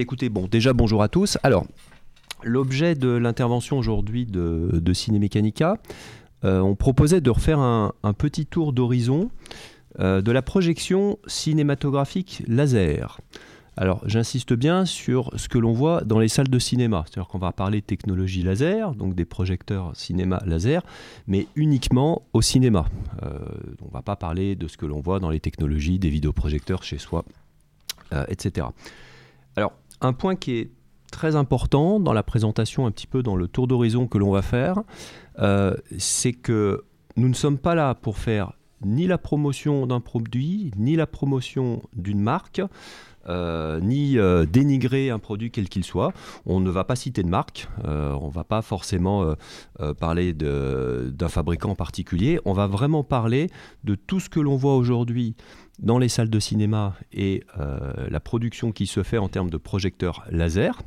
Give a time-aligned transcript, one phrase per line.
[0.00, 1.38] écoutez, bon, déjà bonjour à tous.
[1.42, 1.66] Alors,
[2.42, 5.76] l'objet de l'intervention aujourd'hui de, de Cinémécanica,
[6.44, 9.30] euh, on proposait de refaire un, petit tour d'horizon
[9.98, 13.20] euh, de la projection cinématographique laser.
[13.76, 17.38] Alors j'insiste bien sur ce que l'on voit dans les salles de cinéma, c'est-à-dire qu'on
[17.38, 20.82] va parler technologie laser, donc des projecteurs cinéma laser,
[21.26, 22.86] mais uniquement au cinéma.
[23.22, 23.38] Euh,
[23.82, 26.82] on ne va pas parler de ce que l'on voit dans les technologies des vidéoprojecteurs
[26.82, 27.24] chez soi,
[28.28, 28.66] etc.
[29.56, 30.70] Alors un point qui est
[31.10, 34.42] très important dans la présentation, un petit peu dans le tour d'horizon que l'on va
[34.42, 34.82] faire,
[35.38, 36.84] euh, c'est que
[37.16, 41.82] nous ne sommes pas là pour faire ni la promotion d'un produit, ni la promotion
[41.94, 42.62] d'une marque.
[43.28, 46.12] Euh, ni euh, dénigrer un produit quel qu'il soit.
[46.46, 49.34] On ne va pas citer de marque, on ne va pas forcément
[49.98, 53.48] parler d'un fabricant particulier, on va vraiment parler
[53.84, 55.34] de tout ce que l'on voit aujourd'hui
[55.78, 57.44] dans les salles de cinéma et
[58.08, 60.80] la production qui se fait en termes de projecteurs laser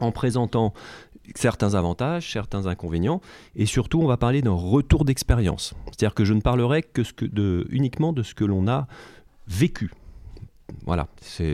[0.00, 0.72] en présentant
[1.34, 3.20] certains avantages, certains inconvénients,
[3.54, 5.74] et surtout on va parler d'un retour d'expérience.
[5.86, 7.02] C'est-à-dire que je ne parlerai que,
[7.70, 8.86] uniquement de ce que l'on a
[9.46, 9.90] vécu.
[10.84, 11.08] Voilà.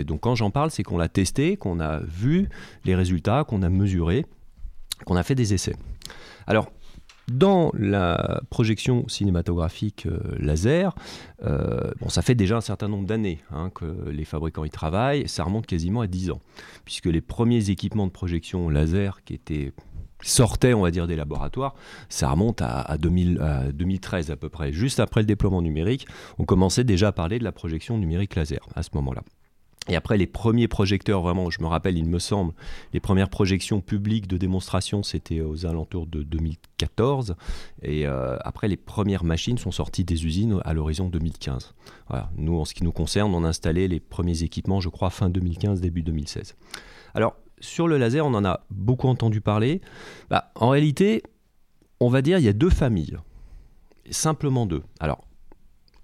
[0.06, 2.48] Donc quand j'en parle, c'est qu'on l'a testé, qu'on a vu
[2.84, 4.26] les résultats, qu'on a mesuré,
[5.04, 5.76] qu'on a fait des essais.
[6.46, 6.70] Alors,
[7.30, 10.94] dans la projection cinématographique euh, laser,
[11.44, 15.28] euh, bon, ça fait déjà un certain nombre d'années hein, que les fabricants y travaillent,
[15.28, 16.40] ça remonte quasiment à 10 ans,
[16.86, 19.72] puisque les premiers équipements de projection laser qui étaient
[20.22, 21.74] sortaient, on va dire, des laboratoires,
[22.08, 24.72] ça remonte à, à 2013 à peu près.
[24.72, 26.06] Juste après le déploiement numérique,
[26.38, 29.22] on commençait déjà à parler de la projection numérique laser à ce moment-là.
[29.88, 32.52] Et après, les premiers projecteurs, vraiment, je me rappelle, il me semble,
[32.92, 37.36] les premières projections publiques de démonstration, c'était aux alentours de 2014.
[37.82, 41.74] Et euh, après, les premières machines sont sorties des usines à l'horizon 2015.
[42.08, 42.30] Voilà.
[42.36, 45.30] Nous, en ce qui nous concerne, on a installé les premiers équipements, je crois, fin
[45.30, 46.54] 2015, début 2016.
[47.14, 49.80] Alors, sur le laser, on en a beaucoup entendu parler.
[50.30, 51.22] Bah, en réalité,
[52.00, 53.18] on va dire il y a deux familles.
[54.10, 54.82] Simplement deux.
[55.00, 55.24] Alors,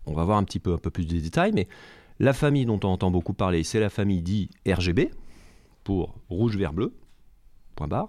[0.06, 1.68] on va voir un petit peu, un peu plus de détails, mais
[2.20, 5.10] la famille dont on entend beaucoup parler, c'est la famille dit RGB,
[5.82, 6.94] pour rouge, vert, bleu,
[7.76, 8.08] point barre.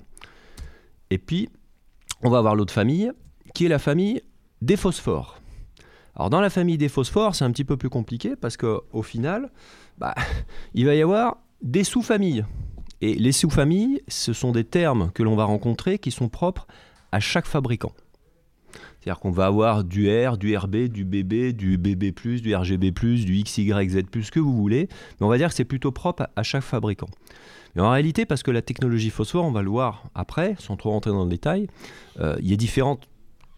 [1.10, 1.50] Et puis,
[2.24, 3.12] on va avoir l'autre famille,
[3.54, 4.22] qui est la famille
[4.62, 5.40] des phosphores.
[6.16, 9.52] Alors dans la famille des phosphores, c'est un petit peu plus compliqué parce qu'au final,
[9.98, 10.16] bah,
[10.74, 12.46] il va y avoir des sous-familles.
[13.02, 16.68] Et les sous-familles, ce sont des termes que l'on va rencontrer qui sont propres
[17.12, 17.92] à chaque fabricant.
[19.00, 23.44] C'est-à-dire qu'on va avoir du R, du RB, du BB, du BB+, du RGB+, du
[23.44, 24.88] XYZ+, ce que vous voulez,
[25.20, 27.08] mais on va dire que c'est plutôt propre à chaque fabricant.
[27.76, 30.90] Mais en réalité, parce que la technologie phosphore, on va le voir après, sans trop
[30.92, 31.68] rentrer dans le détail,
[32.20, 33.00] euh, il y a différents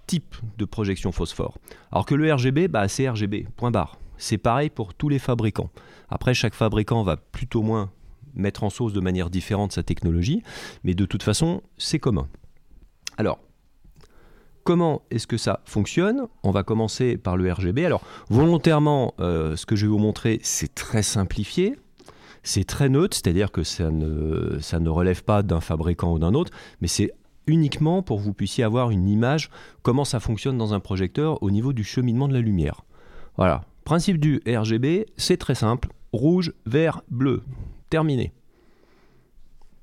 [0.07, 1.57] types de projection phosphore.
[1.91, 3.97] Alors que le RGB, bah, c'est RGB, point barre.
[4.17, 5.69] C'est pareil pour tous les fabricants.
[6.09, 7.91] Après, chaque fabricant va plutôt moins
[8.37, 10.43] mettre en sauce de manière différente sa technologie,
[10.83, 12.27] mais de toute façon, c'est commun.
[13.17, 13.39] Alors,
[14.67, 16.27] Comment est-ce que ça fonctionne?
[16.43, 17.85] On va commencer par le RGB.
[17.85, 21.77] Alors volontairement, euh, ce que je vais vous montrer, c'est très simplifié.
[22.43, 26.33] C'est très neutre, c'est-à-dire que ça ne, ça ne relève pas d'un fabricant ou d'un
[26.33, 27.13] autre, mais c'est
[27.45, 29.49] uniquement pour que vous puissiez avoir une image
[29.83, 32.83] comment ça fonctionne dans un projecteur au niveau du cheminement de la lumière.
[33.37, 33.63] Voilà.
[33.85, 35.87] Principe du RGB, c'est très simple.
[36.11, 37.41] Rouge, vert, bleu.
[37.89, 38.33] Terminé.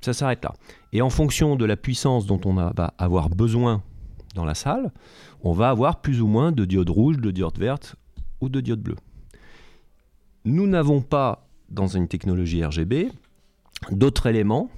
[0.01, 0.53] Ça s'arrête là.
[0.93, 3.83] Et en fonction de la puissance dont on va avoir besoin
[4.35, 4.93] dans la salle,
[5.43, 7.97] on va avoir plus ou moins de diodes rouges, de diodes vertes
[8.41, 8.97] ou de diodes bleues.
[10.45, 13.11] Nous n'avons pas, dans une technologie RGB,
[13.91, 14.71] d'autres éléments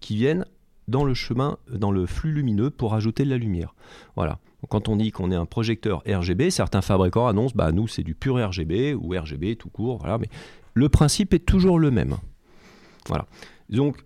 [0.00, 0.44] qui viennent
[0.88, 3.74] dans le chemin, dans le flux lumineux pour ajouter de la lumière.
[4.16, 4.38] Voilà.
[4.68, 8.14] Quand on dit qu'on est un projecteur RGB, certains fabricants annoncent, bah nous c'est du
[8.14, 10.18] pur RGB ou RGB tout court, voilà.
[10.18, 10.28] Mais
[10.74, 12.16] le principe est toujours le même.
[13.08, 13.26] Voilà.
[13.68, 14.04] Donc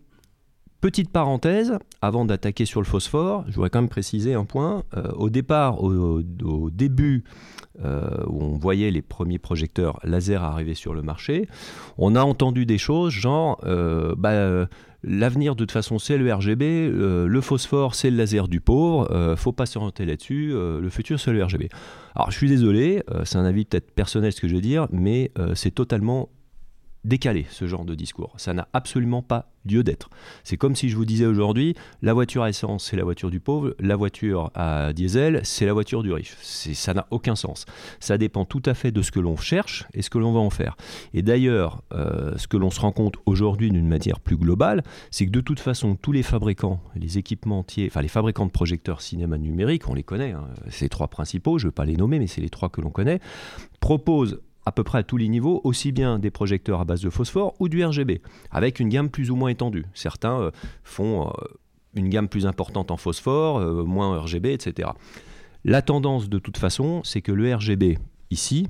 [0.84, 4.82] Petite parenthèse, avant d'attaquer sur le phosphore, je voudrais quand même préciser un point.
[4.94, 6.21] Euh, au départ, au,
[6.71, 7.24] début,
[7.83, 11.48] euh, où on voyait les premiers projecteurs laser arriver sur le marché,
[11.97, 14.69] on a entendu des choses genre, euh, bah,
[15.03, 19.53] l'avenir de toute façon c'est le RGB, le phosphore c'est le laser du pauvre, faut
[19.53, 21.71] pas s'orienter là-dessus, le futur c'est le RGB.
[22.15, 25.33] Alors je suis désolé, c'est un avis peut-être personnel ce que je veux dire, mais
[25.54, 26.28] c'est totalement
[27.04, 28.33] décalé ce genre de discours.
[28.36, 30.10] Ça n'a absolument pas lieu d'être.
[30.42, 33.41] C'est comme si je vous disais aujourd'hui, la voiture à essence, c'est la voiture du
[33.41, 36.36] pauvre, la voiture à diesel, c'est la voiture du riche.
[36.41, 37.65] Ça n'a aucun sens.
[38.01, 40.41] Ça dépend tout à fait de ce que l'on cherche et ce que l'on va
[40.41, 40.77] en faire.
[41.12, 45.27] Et d'ailleurs, euh, ce que l'on se rend compte aujourd'hui d'une manière plus globale, c'est
[45.27, 49.39] que de toute façon, tous les fabricants, les équipementiers, enfin les fabricants de projecteurs cinéma
[49.39, 50.48] numérique, on les connaît, hein,
[50.80, 52.91] les trois principaux, je ne veux pas les nommer, mais c'est les trois que l'on
[52.91, 53.21] connaît,
[53.80, 57.11] proposent à peu près à tous les niveaux, aussi bien des projecteurs à base de
[57.11, 58.21] phosphore ou du RGB,
[58.51, 59.84] avec une gamme plus ou moins étendue.
[59.95, 60.51] Certains euh,
[60.83, 61.31] font euh,
[61.95, 64.91] une gamme plus importante en phosphore, euh, moins en RGB, etc.
[65.65, 67.99] La tendance de toute façon, c'est que le RGB
[68.31, 68.69] ici,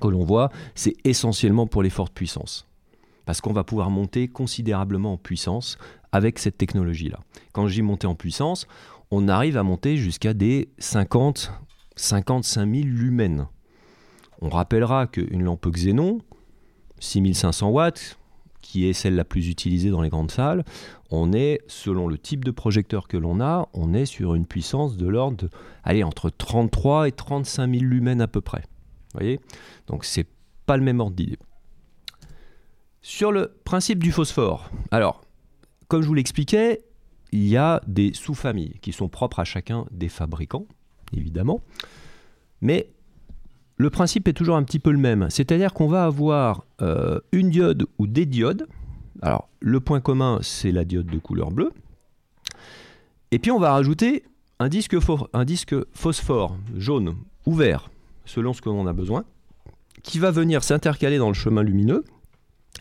[0.00, 2.68] que l'on voit, c'est essentiellement pour les fortes puissances.
[3.26, 5.78] Parce qu'on va pouvoir monter considérablement en puissance
[6.12, 7.20] avec cette technologie-là.
[7.52, 8.66] Quand dis monter en puissance,
[9.10, 11.52] on arrive à monter jusqu'à des 50,
[11.96, 13.46] 55 000 lumens.
[14.40, 16.20] On rappellera qu'une lampe Xénon,
[16.98, 18.18] 6500 watts,
[18.62, 20.64] qui est celle la plus utilisée dans les grandes salles,
[21.10, 24.96] on est, selon le type de projecteur que l'on a, on est sur une puissance
[24.96, 25.48] de l'ordre,
[25.82, 28.60] allez, entre 33 et 35 000 lumens à peu près.
[29.12, 29.40] Vous voyez?
[29.86, 30.26] Donc c'est
[30.66, 31.38] pas le même ordre d'idée.
[33.02, 35.22] Sur le principe du phosphore, alors,
[35.88, 36.84] comme je vous l'expliquais,
[37.32, 40.66] il y a des sous-familles qui sont propres à chacun des fabricants,
[41.16, 41.60] évidemment.
[42.60, 42.90] Mais
[43.80, 45.28] le principe est toujours un petit peu le même.
[45.30, 48.66] C'est-à-dire qu'on va avoir euh, une diode ou des diodes.
[49.22, 51.70] Alors, le point commun, c'est la diode de couleur bleue.
[53.30, 54.24] Et puis, on va rajouter
[54.58, 54.94] un disque,
[55.32, 57.14] un disque phosphore jaune
[57.46, 57.88] ou vert,
[58.26, 59.24] selon ce que l'on a besoin,
[60.02, 62.04] qui va venir s'intercaler dans le chemin lumineux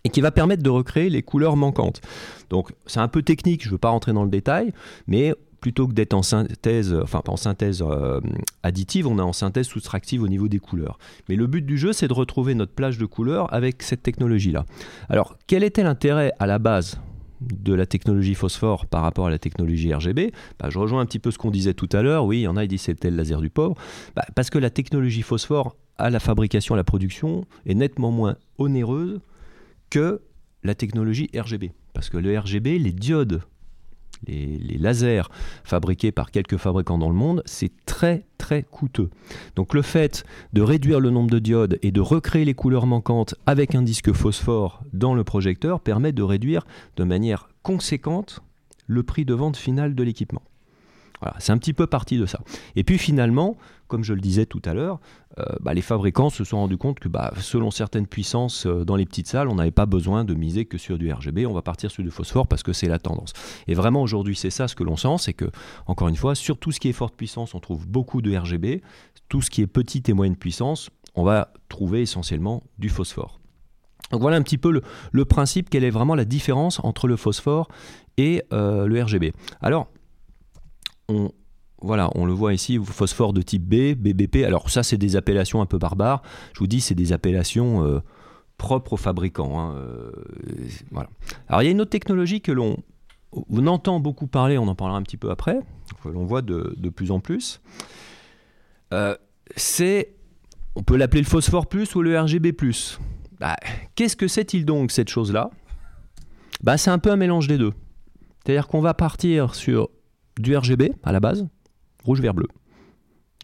[0.04, 2.02] et qui va permettre de recréer les couleurs manquantes.
[2.50, 4.74] Donc c'est un peu technique, je ne veux pas rentrer dans le détail,
[5.08, 8.22] mais plutôt que d'être en synthèse, enfin pas en synthèse euh,
[8.64, 10.98] additive, on est en synthèse soustractive au niveau des couleurs.
[11.28, 14.66] Mais le but du jeu, c'est de retrouver notre plage de couleurs avec cette technologie-là.
[15.10, 17.00] Alors, quel était l'intérêt à la base
[17.42, 21.20] de la technologie phosphore par rapport à la technologie RGB, bah, je rejoins un petit
[21.20, 22.26] peu ce qu'on disait tout à l'heure.
[22.26, 23.76] Oui, il y en a, ils disent c'était le laser du pauvre.
[24.16, 28.36] Bah, parce que la technologie phosphore à la fabrication, à la production, est nettement moins
[28.58, 29.20] onéreuse
[29.90, 30.22] que
[30.64, 31.72] la technologie RGB.
[31.94, 33.42] Parce que le RGB, les diodes
[34.30, 35.30] les, lasers
[35.64, 39.10] fabriqués par quelques fabricants dans le monde, c'est très très coûteux.
[39.56, 40.24] Donc le fait
[40.54, 44.14] de réduire le nombre de diodes et de recréer les couleurs manquantes avec un disque
[44.14, 46.66] phosphore dans le projecteur permet de réduire
[46.96, 48.42] de manière conséquente
[48.88, 50.42] le prix de vente final de l'équipement.
[51.40, 52.40] C'est un petit peu parti de ça.
[52.76, 53.58] Et puis finalement,
[53.88, 55.00] comme je le disais tout à l'heure,
[55.38, 58.96] euh, bah, les fabricants se sont rendus compte que bah, selon certaines puissances euh, dans
[58.96, 61.62] les petites salles, on n'avait pas besoin de miser que sur du RGB, on va
[61.62, 63.34] partir sur du phosphore parce que c'est la tendance.
[63.68, 65.50] Et vraiment aujourd'hui c'est ça ce que l'on sent, c'est que,
[65.88, 68.82] encore une fois, sur tout ce qui est forte puissance, on trouve beaucoup de RGB,
[69.28, 73.40] tout ce qui est petite et moyenne puissance, on va trouver essentiellement du phosphore.
[74.12, 74.82] Donc voilà un petit peu
[75.12, 77.68] le, principe, quelle est vraiment la différence entre le phosphore
[78.18, 79.34] et euh, le RGB.
[79.62, 79.88] Alors,
[81.10, 81.32] on,
[81.82, 84.46] voilà, on le voit ici, phosphore de type B, BBP.
[84.46, 86.22] Alors ça, c'est des appellations un peu barbares.
[86.54, 88.00] Je vous dis, c'est des appellations euh,
[88.58, 89.60] propres aux fabricants.
[89.60, 90.12] Hein, euh,
[90.92, 91.10] voilà.
[91.48, 92.78] Alors il y a une autre technologie que l'on
[93.32, 95.60] on entend beaucoup parler, on en parlera un petit peu après,
[96.04, 97.62] que l'on voit de, plus en plus.
[98.94, 99.16] Euh,
[99.56, 100.16] c'est,
[100.76, 103.00] on peut l'appeler le phosphore plus ou le RGB plus.
[103.40, 103.56] Bah,
[103.96, 105.52] qu'est-ce que c'est-il donc cette chose-là?
[106.64, 107.74] Bah, C'est un peu un mélange des deux.
[108.44, 109.90] C'est-à-dire qu'on va partir sur
[110.40, 111.48] du RGB à la base,
[112.04, 112.48] rouge, vert, bleu.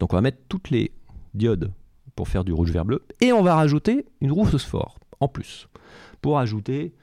[0.00, 0.90] Donc on va mettre toutes les
[1.34, 1.72] diodes
[2.16, 5.68] pour faire du rouge, vert, bleu, et on va rajouter une roue phosphore en plus,
[6.20, 6.94] pour ajouter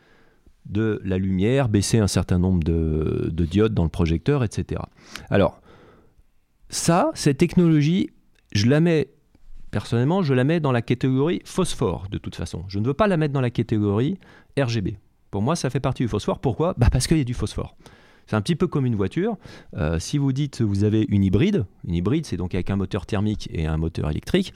[0.66, 4.82] de la lumière, baisser un certain nombre de, diodes dans le projecteur, etc.
[5.30, 5.62] Alors,
[6.70, 8.10] ça, cette technologie,
[8.54, 9.10] je la mets,
[9.72, 12.64] personnellement, je la mets dans la catégorie phosphore, de toute façon.
[12.68, 14.18] Je ne veux pas la mettre dans la catégorie
[14.58, 14.98] RGB.
[15.32, 16.40] Pour moi, ça fait partie du phosphore.
[16.40, 16.74] Pourquoi?
[16.78, 17.76] Bah Parce qu'il y a du phosphore.
[18.28, 19.38] C'est un petit peu comme une voiture.
[19.76, 23.06] Euh, si vous dites vous avez une hybride, une hybride c'est donc avec un moteur
[23.06, 24.54] thermique et un moteur électrique,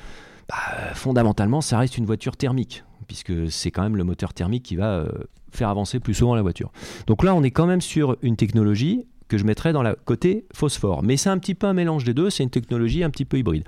[0.49, 0.55] bah,
[0.93, 4.99] fondamentalement ça reste une voiture thermique, puisque c'est quand même le moteur thermique qui va
[4.99, 5.09] euh,
[5.51, 6.71] faire avancer plus souvent la voiture.
[7.07, 10.45] Donc là on est quand même sur une technologie que je mettrais dans la côté
[10.53, 11.03] phosphore.
[11.03, 13.37] Mais c'est un petit peu un mélange des deux, c'est une technologie un petit peu
[13.37, 13.63] hybride.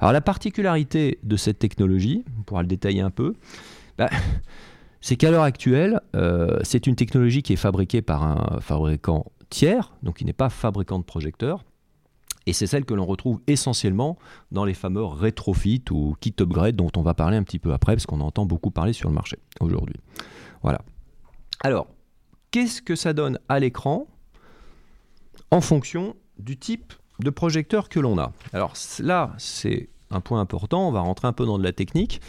[0.00, 3.34] Alors la particularité de cette technologie, on pourra le détailler un peu,
[3.96, 4.10] bah,
[5.00, 9.26] c'est qu'à l'heure actuelle, euh, c'est une technologie qui est fabriquée par un fabricant
[10.02, 11.64] donc qui n'est pas fabricant de projecteurs.
[12.46, 14.18] Et c'est celle que l'on retrouve essentiellement
[14.50, 17.94] dans les fameux rétrofits ou kit upgrade dont on va parler un petit peu après,
[17.94, 19.96] parce qu'on entend beaucoup parler sur le marché aujourd'hui.
[20.62, 20.82] Voilà.
[21.60, 21.86] Alors,
[22.50, 24.06] qu'est-ce que ça donne à l'écran
[25.50, 28.32] en fonction du type de projecteur que l'on a?
[28.52, 32.20] Alors là, c'est un point important, on va rentrer un peu dans de la technique.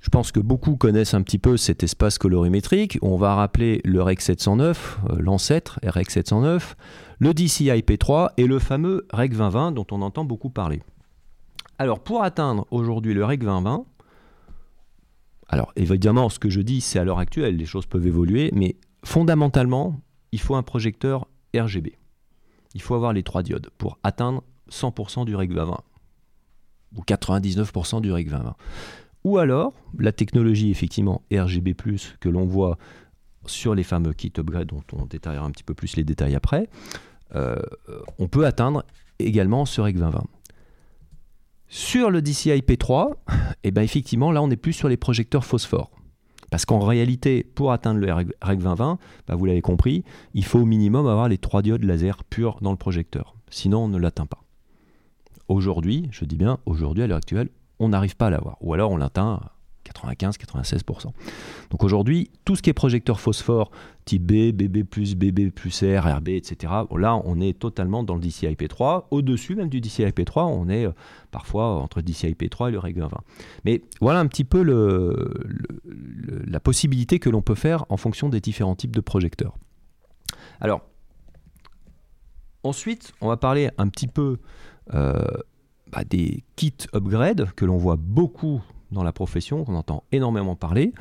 [0.00, 2.98] Je pense que beaucoup connaissent un petit peu cet espace colorimétrique.
[3.02, 6.76] On va rappeler le REC 709, euh, l'ancêtre REC 709,
[7.18, 10.82] le DCI P3 et le fameux REC 2020 dont on entend beaucoup parler.
[11.78, 13.84] Alors pour atteindre aujourd'hui le REC 2020,
[15.48, 18.76] alors évidemment ce que je dis c'est à l'heure actuelle, les choses peuvent évoluer, mais
[19.04, 20.00] fondamentalement
[20.30, 21.26] il faut un projecteur
[21.56, 21.98] RGB.
[22.74, 25.80] Il faut avoir les trois diodes pour atteindre 100% du REC 2020
[26.96, 28.54] ou 99% du REC 2020
[29.28, 31.74] Ou alors, la technologie effectivement RGB,
[32.18, 32.78] que l'on voit
[33.44, 36.70] sur les fameux kits upgrade dont on détaillera un petit peu plus les détails après,
[37.34, 37.60] euh,
[38.18, 38.86] on peut atteindre
[39.18, 40.24] également ce REC 2020.
[41.68, 43.16] Sur le DCI P3,
[43.64, 45.90] et ben effectivement, là, on n'est plus sur les projecteurs phosphore.
[46.50, 50.64] Parce qu'en réalité, pour atteindre le REC 2020, bah, vous l'avez compris, il faut au
[50.64, 53.34] minimum avoir les trois diodes laser purs dans le projecteur.
[53.50, 54.42] Sinon, on ne l'atteint pas.
[55.48, 58.56] Aujourd'hui, je dis bien aujourd'hui, à l'heure actuelle, on n'arrive pas à l'avoir.
[58.60, 59.40] Ou alors on l'atteint
[59.88, 61.12] 95-96%.
[61.70, 63.70] Donc aujourd'hui, tout ce qui est projecteur phosphore,
[64.04, 64.84] type B, BB+,
[65.16, 69.04] BB+, R, RB, etc., là, on est totalement dans le DCI P3.
[69.10, 70.92] Au-dessus même du DCI P3, on est euh,
[71.30, 73.10] parfois entre DCI P3 et le REG 20.
[73.64, 74.62] Mais voilà un petit peu
[76.46, 79.56] la possibilité que l'on peut faire en fonction des différents types de projecteurs.
[80.60, 80.82] Alors,
[82.62, 84.38] ensuite, on va parler un petit peu
[84.94, 85.22] euh,
[85.92, 90.92] bah, des kits upgrade que l'on voit beaucoup dans la profession, qu'on entend énormément parler.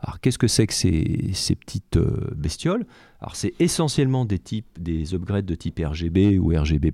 [0.00, 2.86] Alors qu'est-ce que c'est que ces, petites euh, bestioles?
[3.20, 6.92] Alors c'est essentiellement des types, des upgrades de type RGB ou RGB+.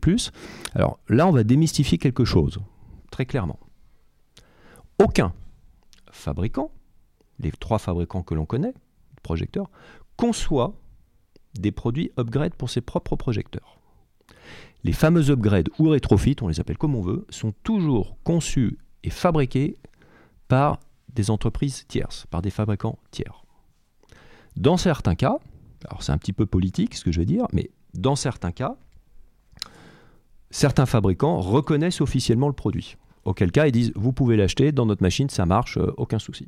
[0.75, 2.61] Alors là, on va démystifier quelque chose,
[3.11, 3.59] très clairement.
[4.99, 5.33] Aucun
[6.11, 6.71] fabricant,
[7.41, 8.75] les trois fabricants que l'on connaît,
[9.23, 9.71] projecteurs,
[10.17, 10.75] conçoit
[11.55, 13.82] des produits upgrade pour ses propres projecteurs.
[14.85, 19.11] Les fameux upgrades ou rétrofits, on les appelle comme on veut, sont toujours conçus et
[19.11, 19.77] fabriqués
[20.49, 20.81] par
[21.15, 23.45] des entreprises tierces, par des fabricants tiers.
[24.57, 25.39] Dans certains cas,
[25.89, 28.77] alors c'est un petit peu politique ce que je vais dire, mais dans certains cas,
[30.51, 32.97] certains fabricants reconnaissent officiellement le produit.
[33.25, 36.47] Auquel cas, ils disent vous pouvez l'acheter dans notre machine, ça marche, euh, aucun souci.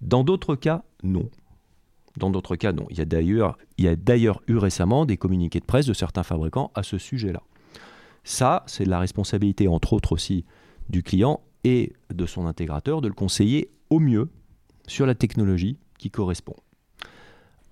[0.00, 1.28] Dans d'autres cas, non.
[2.16, 2.86] Dans d'autres cas, non.
[2.90, 6.96] Il y a d'ailleurs eu récemment des communiqués de presse de certains fabricants à ce
[6.96, 7.42] sujet-là.
[8.24, 10.44] Ça, c'est la responsabilité, entre autres aussi,
[10.88, 14.28] du client et de son intégrateur de le conseiller au mieux
[14.86, 16.56] sur la technologie qui correspond.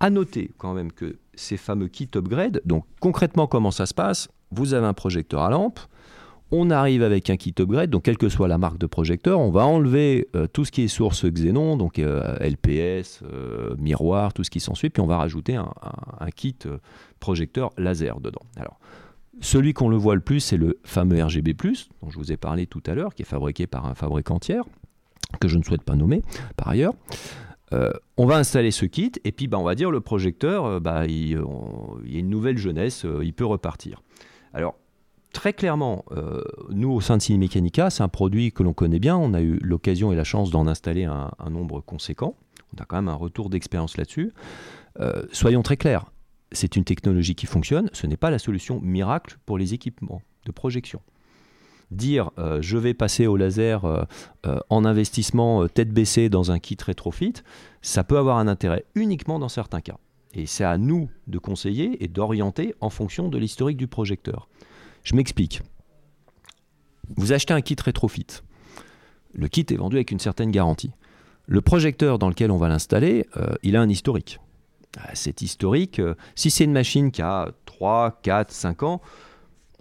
[0.00, 4.28] À noter quand même que ces fameux kits upgrade, donc concrètement comment ça se passe?
[4.50, 5.80] Vous avez un projecteur à lampe,
[6.50, 9.50] on arrive avec un kit upgrade, donc quelle que soit la marque de projecteur, on
[9.50, 14.44] va enlever euh, tout ce qui est source Xenon, donc euh, LPS, euh, miroir, tout
[14.44, 15.72] ce qui s'ensuit, puis on va rajouter un,
[16.20, 16.58] un kit
[17.20, 18.42] projecteur laser dedans.
[18.56, 18.78] Alors,
[19.40, 21.54] celui qu'on le voit le plus, c'est le fameux RGB,
[22.02, 24.64] dont je vous ai parlé tout à l'heure, qui est fabriqué par un fabricant tiers,
[25.40, 26.22] que je ne souhaite pas nommer
[26.56, 26.94] par ailleurs.
[27.72, 30.80] Euh, on va installer ce kit et puis bah, on va dire le projecteur, euh,
[30.80, 34.02] bah, il, y a une nouvelle jeunesse, euh, il peut repartir.
[34.52, 34.76] Alors
[35.32, 36.04] très clairement,
[36.68, 39.58] nous au sein de Cinemecanica, c'est un produit que l'on connaît bien, on a eu
[39.62, 42.36] l'occasion et la chance d'en installer un, un, nombre conséquent,
[42.76, 44.34] on a quand même un retour d'expérience là-dessus.
[45.32, 46.11] soyons très clairs,
[46.52, 50.52] c'est une technologie qui fonctionne, ce n'est pas la solution miracle pour les équipements de
[50.52, 51.00] projection.
[51.90, 54.04] Dire euh, je vais passer au laser euh,
[54.46, 57.34] euh, en investissement tête baissée dans un kit rétrofit,
[57.82, 59.98] ça peut avoir un intérêt uniquement dans certains cas.
[60.34, 64.48] Et c'est à nous de conseiller et d'orienter en fonction de l'historique du projecteur.
[65.04, 65.60] Je m'explique.
[67.16, 68.26] Vous achetez un kit rétrofit.
[69.34, 70.92] Le kit est vendu avec une certaine garantie.
[71.46, 73.26] Le projecteur dans lequel on va l'installer,
[73.62, 74.38] il a un historique.
[74.98, 75.98] Ah, c'est historique.
[75.98, 79.00] Euh, si c'est une machine qui a 3, 4, 5 ans,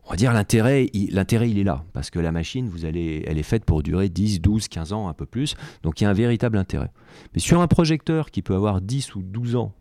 [0.06, 1.84] on va dire l'intérêt, l'intérêt il est là.
[1.94, 5.08] Parce que la machine, vous allez, elle est faite pour durer 10, 12, 15 ans,
[5.08, 5.56] un peu plus.
[5.84, 6.92] Donc il y a un véritable intérêt.
[7.34, 9.74] Mais sur un projecteur qui peut avoir 10 ou 12 ans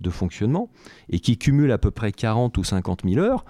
[0.00, 0.68] de fonctionnement
[1.08, 3.44] et qui cumule à peu près 40 ou 50 000 heures,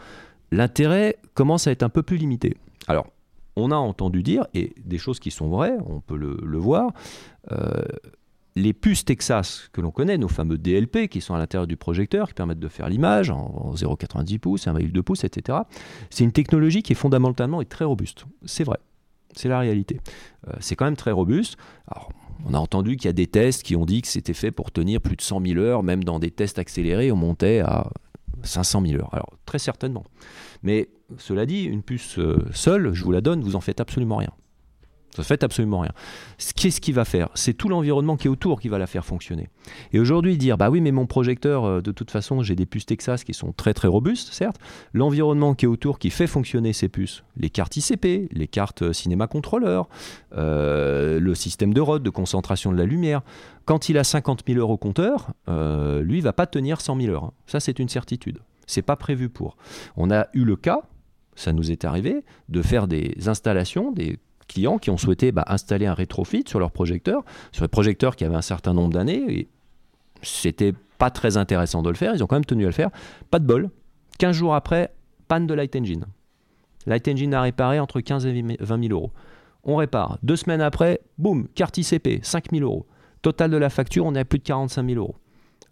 [0.52, 2.56] l'intérêt commence à être un peu plus limité.
[2.86, 3.08] Alors,
[3.56, 6.92] on a entendu dire, et des choses qui sont vraies, on peut le, voir,
[7.50, 7.82] euh,
[8.56, 12.28] les puces Texas que l'on connaît, nos fameux DLP qui sont à l'intérieur du projecteur,
[12.28, 15.58] qui permettent de faire l'image en 0,90 pouces, 1,2 pouces, etc.
[16.10, 18.24] C'est une technologie qui est fondamentalement et très robuste.
[18.46, 18.78] C'est vrai.
[19.34, 20.00] C'est la réalité.
[20.48, 21.58] Euh, c'est quand même très robuste.
[22.46, 24.72] On a entendu qu'il y a des tests qui ont dit que c'était fait pour
[24.72, 27.90] tenir plus de 100 000 heures, même dans des tests accélérés, on montait à
[28.42, 29.12] 500 000 heures.
[29.12, 30.04] Alors, très certainement.
[30.62, 34.16] Mais cela dit, une puce euh, seule, je vous la donne, vous en faites absolument
[34.16, 34.32] rien.
[35.16, 35.92] Ça fait absolument rien.
[36.56, 39.48] Qu'est-ce qu'il va faire C'est tout l'environnement qui est autour qui va la faire fonctionner.
[39.92, 42.86] Et aujourd'hui, dire bah oui, mais mon projecteur, euh, de toute façon, j'ai des puces
[42.86, 44.58] Texas qui sont très très robustes, certes.
[44.92, 48.92] L'environnement qui est autour qui fait fonctionner ces puces, les cartes ICP, les cartes euh,
[48.92, 49.88] cinéma contrôleur,
[50.36, 53.22] euh, le système de ROD, de concentration de la lumière,
[53.64, 57.12] quand il a 50 000 heures au compteur, lui, il va pas tenir 100 000
[57.12, 57.32] heures.
[57.46, 58.38] Ça, c'est une certitude.
[58.66, 59.56] C'est pas prévu pour.
[59.96, 60.82] On a eu le cas,
[61.34, 65.86] ça nous est arrivé, de faire des installations, des clients qui ont souhaité bah, installer
[65.86, 69.24] un rétrofit sur leur projecteur, sur les projecteurs qui avaient un certain nombre d'années.
[69.28, 69.48] Et
[70.22, 72.14] c'était pas très intéressant de le faire.
[72.14, 72.90] Ils ont quand même tenu à le faire.
[73.30, 73.70] Pas de bol.
[74.18, 74.94] 15 jours après,
[75.28, 76.06] panne de Light Engine.
[76.86, 79.12] Light Engine a réparé entre 15 et 20 000 euros.
[79.64, 80.18] on répare.
[80.22, 82.86] Deux semaines après, boum, carte ICP, 5000 euros.
[83.22, 85.16] Total de la facture, on est à plus de 45 000 euros.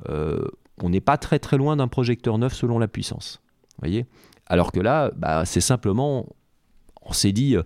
[0.08, 0.44] Euh,
[0.82, 3.40] on n'est pas très très loin d'un projecteur neuf selon la puissance.
[3.78, 4.06] voyez?
[4.46, 6.26] Alors que là, bah, c'est simplement,
[7.02, 7.62] on s'est dit, euh,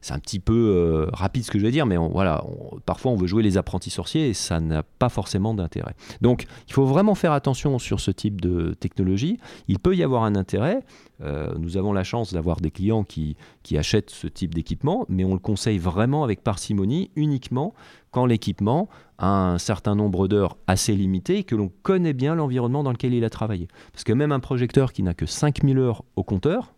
[0.00, 2.44] c'est un petit peu euh, rapide ce que je vais dire, mais voilà,
[2.86, 5.94] parfois on veut jouer les apprentis sorciers et ça n'a pas forcément d'intérêt.
[6.20, 9.38] Donc il faut vraiment faire attention sur ce type de technologie.
[9.68, 10.80] Il peut y avoir un intérêt.
[11.22, 15.24] Euh, nous avons la chance d'avoir des clients qui, qui achètent ce type d'équipement, mais
[15.24, 17.74] on le conseille vraiment avec parcimonie uniquement
[18.10, 18.88] quand l'équipement
[19.18, 23.12] a un certain nombre d'heures assez limité et que l'on connaît bien l'environnement dans lequel
[23.12, 23.68] il a travaillé.
[23.92, 26.72] Parce que même un projecteur qui n'a que 5000 heures au compteur,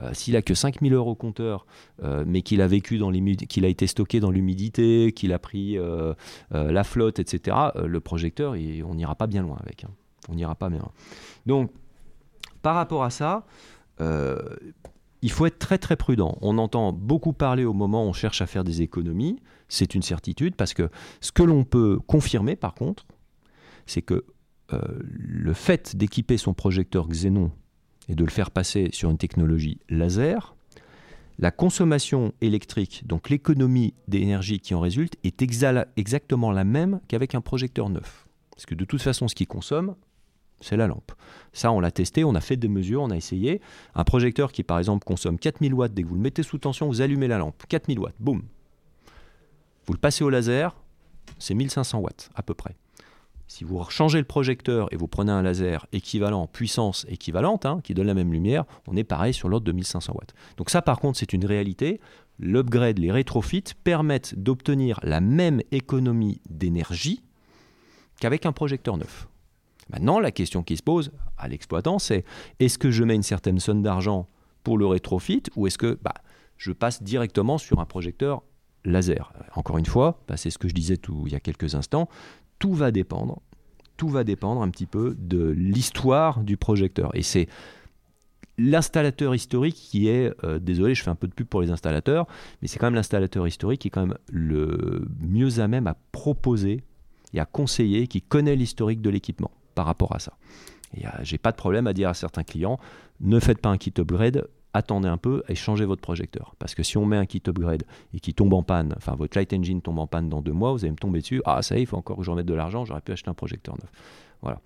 [0.00, 1.66] euh, s'il a que 5000 heures au compteur,
[2.02, 5.76] euh, mais qu'il a vécu dans qu'il a été stocké dans l'humidité, qu'il a pris
[5.76, 6.14] euh,
[6.50, 9.84] la flotte, etc., le projecteur, on n'ira pas bien loin avec.
[9.84, 9.90] Hein.
[10.28, 10.88] On n'ira pas bien.
[11.46, 11.70] Donc,
[12.62, 13.44] par rapport à ça,
[14.00, 16.38] il faut être très très prudent.
[16.40, 20.02] On entend beaucoup parler au moment où on cherche à faire des économies, c'est une
[20.02, 23.06] certitude, parce que ce que l'on peut confirmer par contre,
[23.86, 24.24] c'est que
[24.70, 27.50] le fait d'équiper son projecteur Xenon
[28.08, 30.54] et de le faire passer sur une technologie laser,
[31.38, 37.40] la consommation électrique, donc l'économie d'énergie qui en résulte, est exactement la même qu'avec un
[37.40, 38.26] projecteur neuf.
[38.50, 39.96] Parce que de toute façon, ce qui consomme,
[40.60, 41.12] c'est la lampe.
[41.52, 43.60] Ça, on l'a testé, on a fait des mesures, on a essayé.
[43.94, 46.86] Un projecteur qui, par exemple, consomme 4000 watts, dès que vous le mettez sous tension,
[46.86, 47.64] vous allumez la lampe.
[47.68, 48.42] 4000 watts, boum.
[49.86, 50.76] Vous le passez au laser,
[51.38, 52.76] c'est 1500 watts à peu près.
[53.52, 57.92] Si vous changez le projecteur et vous prenez un laser équivalent, puissance équivalente, hein, qui
[57.92, 60.32] donne la même lumière, on est pareil sur l'ordre de 1500 watts.
[60.56, 62.00] Donc ça par contre c'est une réalité.
[62.38, 67.22] L'upgrade, les rétrofits permettent d'obtenir la même économie d'énergie
[68.20, 69.28] qu'avec un projecteur neuf.
[69.90, 72.24] Maintenant la question qui se pose à l'exploitant c'est
[72.58, 74.28] est-ce que je mets une certaine somme d'argent
[74.64, 76.14] pour le rétrofit ou est-ce que bah,
[76.56, 78.44] je passe directement sur un projecteur
[78.86, 79.30] laser?
[79.54, 82.08] Encore une fois, bah, c'est ce que je disais il y a quelques instants,
[82.62, 83.42] tout va dépendre,
[84.02, 87.14] tout va dépendre un petit peu de l'histoire du projecteur.
[87.14, 87.46] Et c'est
[88.58, 92.26] l'installateur historique qui est, euh, désolé, je fais un peu de pub pour les installateurs,
[92.60, 95.94] mais c'est quand même l'installateur historique qui est quand même le mieux à même à
[96.10, 96.82] proposer
[97.32, 100.32] et à conseiller, qui connaît l'historique de l'équipement par rapport à ça.
[100.96, 102.80] Et euh, j'ai pas de problème à dire à certains clients,
[103.20, 106.54] ne faites pas un kit upgrade, attendez un peu et changez votre projecteur.
[106.58, 109.36] Parce que si on met un kit upgrade et qui tombe en panne, enfin votre
[109.36, 111.76] light engine tombe en panne dans deux mois, vous allez me tomber dessus, ah ça
[111.76, 113.76] y est, il faut encore que je remette de l'argent, j'aurais pu acheter un projecteur
[113.76, 113.90] neuf.
[114.40, 114.60] Voilà.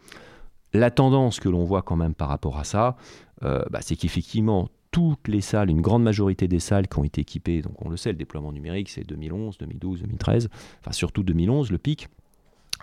[0.72, 2.96] La tendance que l'on voit quand même par rapport à ça,
[3.42, 7.20] euh, bah, c'est qu'effectivement, toutes les salles, une grande majorité des salles qui ont été
[7.20, 10.48] équipées, donc on le sait, le déploiement numérique c'est 2011, 2012, 2013,
[10.80, 12.08] enfin surtout 2011, le pic.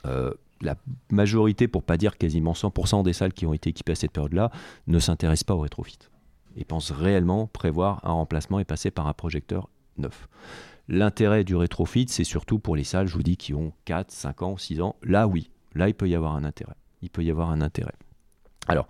[0.06, 0.32] Euh,
[0.62, 0.76] la
[1.12, 4.50] majorité, pour pas dire quasiment 100% des salles qui ont été équipées à cette période-là,
[4.88, 6.00] ne s'intéressent pas au rétrofit
[6.56, 10.28] et pense réellement prévoir un remplacement et passer par un projecteur neuf.
[10.90, 14.42] L'intérêt du rétrofit, c'est surtout pour les salles, je vous dis, qui ont 4, 5
[14.42, 14.96] ans, 6 ans.
[15.02, 16.76] Là, oui, là, il peut y avoir un intérêt.
[17.02, 17.94] Il peut y avoir un intérêt.
[18.68, 18.88] Alors,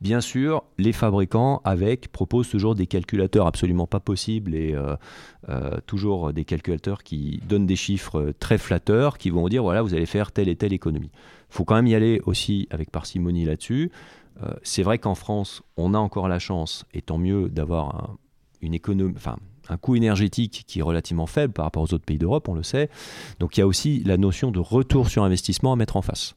[0.00, 4.96] bien sûr, les fabricants, avec, proposent toujours des calculateurs absolument pas possibles et euh,
[5.50, 9.94] euh, toujours des calculateurs qui donnent des chiffres très flatteurs, qui vont dire, voilà, vous
[9.94, 11.10] allez faire telle et telle économie.
[11.12, 13.90] Il faut quand même y aller aussi avec parcimonie là-dessus.
[14.42, 18.16] Euh, c'est vrai qu'en France, on a encore la chance, et tant mieux, d'avoir
[19.68, 22.62] un, coût énergétique qui est relativement faible par rapport aux autres pays d'Europe, on le
[22.62, 22.90] sait.
[23.40, 26.34] Donc il y a aussi la notion de retour sur investissement à mettre en face,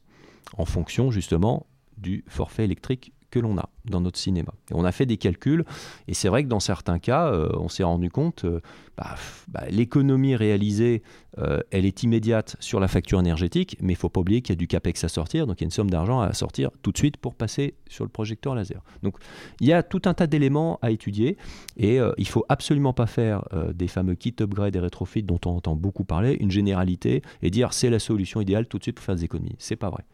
[0.56, 4.52] en fonction justement du forfait électrique que l'on a dans notre cinéma.
[4.72, 5.64] on a fait des calculs,
[6.08, 8.60] et c'est vrai que dans certains cas, euh, on s'est rendu compte, euh,
[8.96, 9.14] bah,
[9.48, 11.02] bah, l'économie réalisée,
[11.38, 14.52] euh, elle est immédiate sur la facture énergétique, mais il ne faut pas oublier qu'il
[14.52, 16.70] y a du CAPEX à sortir, donc il y a une somme d'argent à sortir
[16.82, 18.82] tout de suite pour passer sur le projecteur laser.
[19.02, 19.16] Donc
[19.60, 21.36] il y a tout un tas d'éléments à étudier,
[21.76, 25.50] et il ne faut absolument pas faire des fameux kits upgrade et retrofit dont on
[25.50, 29.04] entend beaucoup parler, une généralité, et dire c'est la solution idéale tout de suite pour
[29.04, 29.56] faire des économies.
[29.58, 30.04] C'est pas vrai.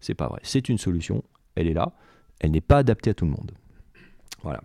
[0.00, 0.40] C'est pas vrai.
[0.42, 1.22] C'est une solution,
[1.54, 1.94] elle est là
[2.42, 3.52] elle n'est pas adaptée à tout le monde.
[4.42, 4.62] Voilà.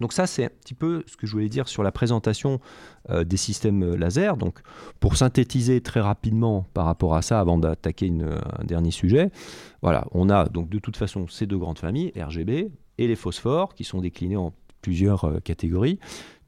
[0.00, 2.60] Donc ça, c'est un petit peu ce que je voulais dire sur la présentation
[3.10, 4.36] euh, des systèmes euh, laser.
[4.36, 4.60] Donc
[5.00, 9.30] pour synthétiser très rapidement par rapport à ça, avant d'attaquer un dernier sujet,
[9.82, 13.74] voilà, on a donc de toute façon ces deux grandes familles, RGB et les phosphores,
[13.74, 15.98] qui sont déclinés en plusieurs euh, catégories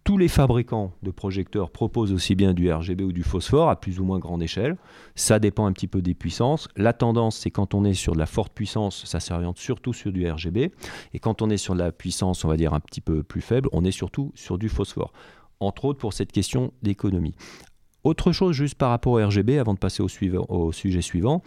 [0.07, 3.99] tous les fabricants de projecteurs proposent aussi bien du RGB ou du phosphore à plus
[3.99, 4.77] ou moins grande échelle.
[5.16, 6.69] Ça dépend un petit peu des puissances.
[6.77, 10.12] La tendance, c'est quand on est sur de la forte puissance, ça s'oriente surtout sur
[10.12, 10.71] du RGB.
[11.12, 13.40] Et quand on est sur de la puissance, on va dire un petit peu plus
[13.40, 15.12] faible, on est surtout sur du phosphore.
[15.59, 17.35] Entre autres pour cette question d'économie.
[18.07, 20.07] Autre chose juste par rapport au RGB, avant de passer au,
[20.73, 21.42] sujet suivant,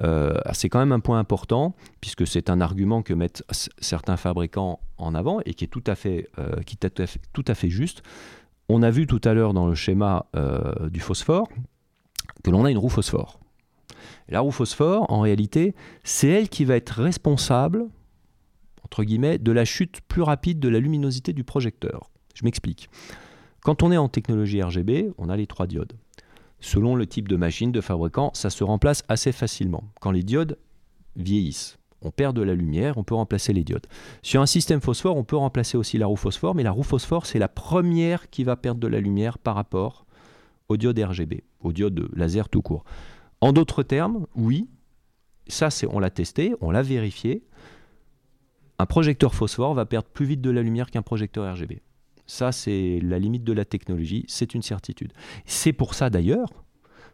[0.00, 3.44] euh, c'est quand même un point important, puisque c'est un argument que mettent
[3.78, 7.54] certains fabricants en avant et qui est tout à fait, euh, qui est tout à
[7.54, 8.02] fait juste.
[8.70, 11.46] on a vu tout à l'heure dans le schéma euh, du phosphore
[12.42, 13.38] que l'on a une roue phosphore.
[14.30, 17.84] la roue phosphore, en réalité, c'est elle qui va être responsable,
[18.82, 22.08] entre guillemets, de la chute plus rapide de la luminosité du projecteur.
[22.32, 22.88] Je m'explique.
[23.68, 25.92] Quand on est en technologie RGB, on a les trois diodes.
[26.58, 29.84] Selon le type de machine, de fabricant, ça se remplace assez facilement.
[30.00, 30.56] Quand les diodes
[31.16, 33.86] vieillissent, on perd de la lumière, on peut remplacer les diodes.
[34.22, 37.26] Sur un système phosphore, on peut remplacer aussi la roue phosphore, mais la roue phosphore,
[37.26, 40.06] c'est la première qui va perdre de la lumière par rapport
[40.70, 42.84] aux diodes RGB, aux diodes laser tout court.
[43.42, 44.66] En d'autres termes, oui,
[45.46, 47.44] ça c'est, on l'a testé, on l'a vérifié.
[48.78, 51.82] Un projecteur phosphore va perdre plus vite de la lumière qu'un projecteur RGB.
[52.28, 55.12] Ça, c'est la limite de la technologie, c'est une certitude.
[55.46, 56.50] C'est pour ça d'ailleurs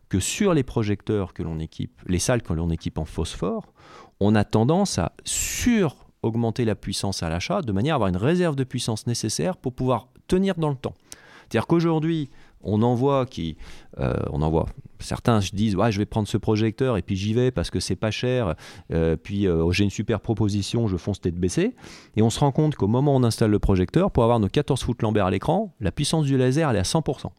[0.09, 3.73] que sur les projecteurs que l'on équipe, les salles que l'on équipe en phosphore,
[4.19, 8.57] on a tendance à sur-augmenter la puissance à l'achat de manière à avoir une réserve
[8.57, 10.95] de puissance nécessaire pour pouvoir tenir dans le temps.
[11.43, 12.29] C'est-à-dire qu'aujourd'hui,
[12.65, 13.57] on envoie qui,
[14.01, 14.67] euh, on envoie.
[14.99, 17.81] Certains se disent ouais, je vais prendre ce projecteur et puis j'y vais parce que
[17.81, 18.55] c'est pas cher.
[18.93, 21.75] Euh, puis euh, j'ai une super proposition, je fonce tête baissée.
[22.17, 24.49] Et on se rend compte qu'au moment où on installe le projecteur, pour avoir nos
[24.49, 27.31] 14 foot Lambert à l'écran, la puissance du laser elle est à 100%.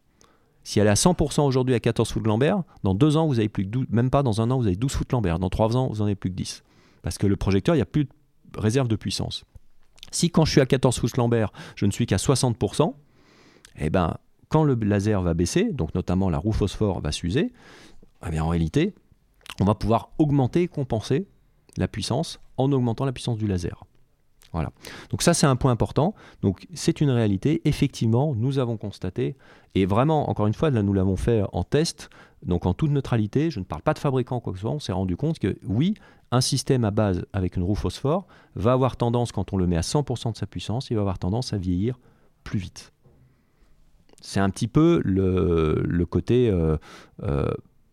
[0.62, 3.48] Si elle est à 100% aujourd'hui à 14 foot Lambert, dans deux ans vous avez
[3.48, 5.38] plus que 12, même pas dans un an vous avez 12 foot Lambert.
[5.38, 6.62] Dans trois ans vous en avez plus que 10
[7.02, 8.10] parce que le projecteur il n'y a plus de
[8.58, 9.44] réserve de puissance.
[10.10, 12.94] Si quand je suis à 14 foot Lambert, je ne suis qu'à 60%,
[13.78, 14.16] eh ben
[14.48, 17.52] quand le laser va baisser, donc notamment la roue phosphore va s'user,
[18.30, 18.94] eh en réalité,
[19.60, 21.26] on va pouvoir augmenter, compenser
[21.76, 23.84] la puissance en augmentant la puissance du laser.
[24.52, 24.70] Voilà.
[25.10, 26.14] Donc ça c'est un point important.
[26.40, 27.60] Donc c'est une réalité.
[27.64, 29.36] Effectivement, nous avons constaté
[29.74, 32.08] et vraiment encore une fois là nous l'avons fait en test.
[32.42, 34.70] Donc en toute neutralité, je ne parle pas de fabricant quoi que ce soit.
[34.70, 35.94] On s'est rendu compte que oui,
[36.30, 39.76] un système à base avec une roue phosphore va avoir tendance quand on le met
[39.76, 41.98] à 100% de sa puissance, il va avoir tendance à vieillir
[42.42, 42.92] plus vite.
[44.22, 46.76] C'est un petit peu le, côté, euh,
[47.22, 47.46] euh,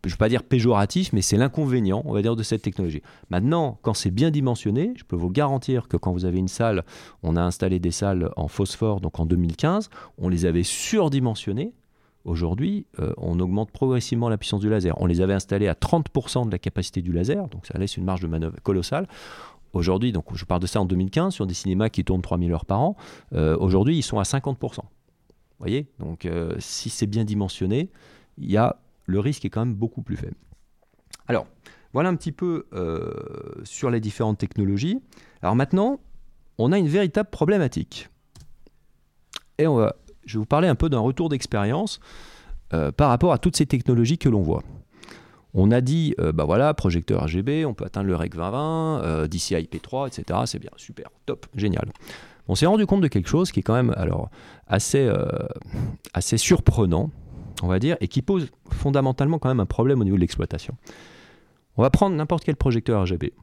[0.04, 3.02] je ne veux pas dire péjoratif, mais c'est l'inconvénient, on va dire, de cette technologie.
[3.30, 6.84] Maintenant, quand c'est bien dimensionné, je peux vous garantir que quand vous avez une salle,
[7.24, 11.74] on a installé des salles en phosphore, donc en 2015, on les avait surdimensionnées.
[12.26, 14.94] Aujourd'hui, euh, on augmente progressivement la puissance du laser.
[15.02, 18.06] On les avait installées à 30% de la capacité du laser, donc ça laisse une
[18.06, 19.10] marge de manœuvre colossale.
[19.74, 22.66] Aujourd'hui, donc je parle de ça en 2015, sur des cinémas qui tournent 3000 heures
[22.66, 22.96] par an,
[23.32, 24.82] aujourd'hui ils sont à 50%
[25.64, 27.90] voyez Donc, euh, si c'est bien dimensionné,
[28.38, 30.36] y a, le risque est quand même beaucoup plus faible.
[31.28, 31.48] Alors,
[31.94, 33.12] voilà un petit peu euh,
[33.64, 35.00] sur les différentes technologies.
[35.42, 36.00] Alors maintenant,
[36.58, 38.10] on a une véritable problématique.
[39.58, 39.96] Et on va,
[40.26, 42.00] je vais vous parler un peu d'un retour d'expérience
[42.74, 44.64] euh, par rapport à toutes ces technologies que l'on voit.
[45.54, 50.08] On a dit, bah voilà, projecteur RGB, on peut atteindre le REC 2020, DCI IP3,
[50.08, 50.40] etc.
[50.48, 51.92] C'est bien, super, top, génial
[52.48, 53.96] on s'est rendu compte de quelque chose qui est quand même
[54.68, 55.26] assez, euh,
[56.14, 57.10] assez surprenant,
[57.62, 60.76] on va dire, et qui pose fondamentalement quand même un problème au niveau de l'exploitation.
[61.78, 63.34] On va prendre n'importe quel projecteur RGB,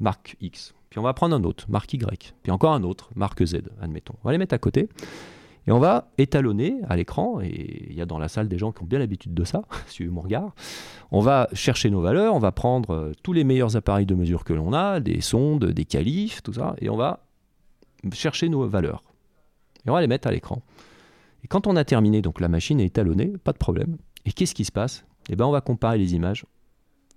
[0.00, 3.44] marque X, puis on va prendre un autre, marque Y, puis encore un autre, marque
[3.44, 4.14] Z, admettons.
[4.22, 4.88] On va les mettre à côté.
[5.68, 8.70] Et on va étalonner à l'écran, et il y a dans la salle des gens
[8.70, 10.54] qui ont bien l'habitude de ça, suivez mon regard.
[11.10, 14.44] On va chercher nos valeurs, on va prendre euh, tous les meilleurs appareils de mesure
[14.44, 17.25] que l'on a, des sondes, des qualifs, tout ça, et on va
[18.12, 19.02] chercher nos valeurs.
[19.86, 20.62] Et on va les mettre à l'écran.
[21.44, 23.96] Et quand on a terminé, donc la machine est étalonnée, pas de problème.
[24.24, 25.04] Et qu'est-ce qui se passe?
[25.28, 26.44] Eh bien, on va comparer les images.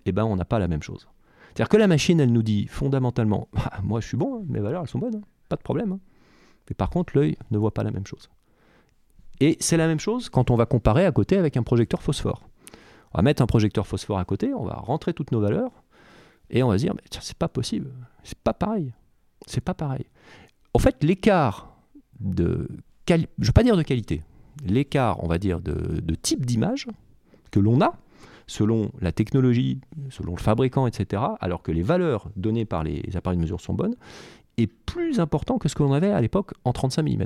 [0.06, 1.08] Eh bien, on n'a pas la même chose.
[1.49, 4.60] C'est-à-dire que la machine, elle nous dit fondamentalement, bah, moi je suis bon, hein, mes
[4.60, 5.93] valeurs, elles sont bonnes, hein, pas de problème.
[5.93, 5.99] Hein.
[6.69, 8.30] Mais par contre, l'œil ne voit pas la même chose.
[9.39, 12.43] Et c'est la même chose quand on va comparer à côté avec un projecteur phosphore.
[13.13, 15.71] On va mettre un projecteur phosphore à côté, on va rentrer toutes nos valeurs,
[16.52, 17.91] et on va se dire, mais c'est pas possible,
[18.23, 18.93] c'est pas pareil.
[19.47, 20.06] C'est pas pareil
[20.73, 21.75] en fait, l'écart
[22.19, 22.67] de,
[23.08, 24.23] je ne veux pas dire de qualité,
[24.65, 26.88] l'écart, on va dire, de, type d'image
[27.51, 27.95] que l'on a,
[28.47, 29.79] selon la technologie,
[30.10, 33.73] selon le fabricant, etc., alors que les valeurs données par les appareils de mesure sont
[33.73, 33.95] bonnes,
[34.58, 37.25] est plus important que ce que l'on avait à l'époque en 35 mm.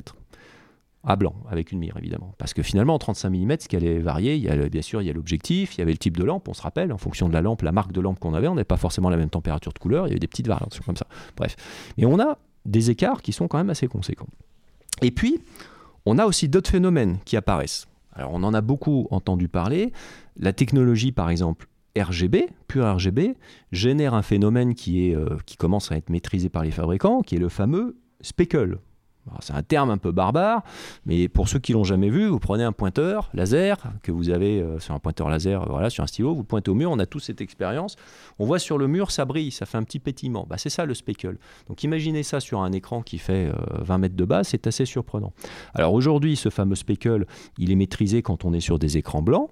[1.06, 2.34] À blanc, avec une mire évidemment.
[2.38, 5.06] Parce que finalement, en 35 mm, ce qui allait varier, il y bien sûr, il
[5.06, 7.28] y a l'objectif, il y avait le type de lampe, on se rappelle, en fonction
[7.28, 9.28] de la lampe, la marque de lampe qu'on avait, on n'avait pas forcément la même
[9.28, 11.06] température de couleur, il y avait des petites variations comme ça.
[11.36, 11.56] Bref.
[11.98, 14.28] Mais on a des écarts qui sont quand même assez conséquents.
[15.02, 15.40] Et puis,
[16.06, 17.86] on a aussi d'autres phénomènes qui apparaissent.
[18.12, 19.92] Alors, on en a beaucoup entendu parler.
[20.38, 21.66] La technologie, par exemple,
[21.98, 23.34] RGB, pur RGB,
[23.72, 27.40] génère un phénomène qui, euh, qui commence à être maîtrisé par les fabricants, qui est
[27.40, 28.78] le fameux speckle.
[29.40, 30.62] C'est un terme un peu barbare,
[31.06, 34.60] mais pour ceux qui l'ont jamais vu, vous prenez un pointeur laser que vous avez
[34.60, 36.98] euh, sur un pointeur laser, euh, voilà, sur un stylo, vous pointez au mur, on
[36.98, 37.96] a tous cette expérience.
[38.38, 40.46] On voit sur le mur, ça brille, ça fait un petit pétillement.
[40.48, 41.38] Bah, c'est ça le speckle.
[41.68, 45.32] Donc imaginez ça sur un écran qui fait 20 mètres de base, c'est assez surprenant.
[45.74, 47.26] Alors aujourd'hui, ce fameux speckle,
[47.58, 49.50] il est maîtrisé quand on est sur des écrans blancs,